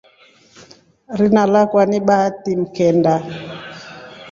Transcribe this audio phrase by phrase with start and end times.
[1.17, 3.15] Rina lakwa ni Bahati mkenda.